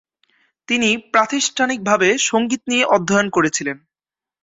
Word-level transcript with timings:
তিনি 0.67 0.89
প্রাতিষ্ঠানিকভাবে 1.11 2.09
সঙ্গীত 2.29 2.61
নিয়ে 2.67 2.85
অধ্যয়ন 2.95 3.27
করেছিলেন। 3.29 3.77